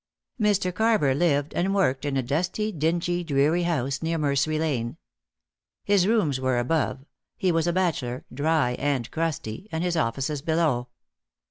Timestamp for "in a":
2.05-2.23